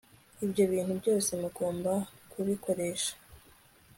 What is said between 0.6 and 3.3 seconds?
bintu byose mugomba kubikoresha